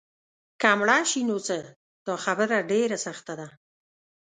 [0.61, 1.57] که مړه شي نو څه؟
[2.07, 3.47] دا خبره ډېره سخته ده.